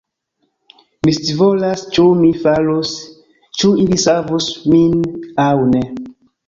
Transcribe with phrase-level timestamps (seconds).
[1.07, 2.97] Mi scivolas ĉu mi falus,
[3.61, 5.01] ĉu ili savus min
[5.51, 5.89] aŭ ne